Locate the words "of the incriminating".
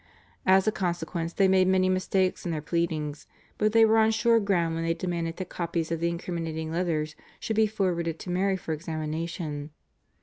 5.91-6.71